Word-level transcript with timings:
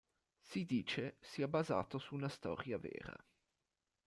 Si 0.41 0.65
dice 0.65 1.17
sia 1.21 1.47
basato 1.47 1.99
su 1.99 2.15
una 2.15 2.27
storia 2.27 2.79
vera. 2.79 3.15